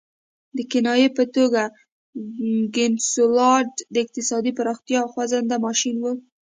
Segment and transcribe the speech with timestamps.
[0.57, 1.61] د کنایې په توګه
[2.75, 6.13] کنسولاډو د اقتصادي پراختیا خوځنده ماشین وو.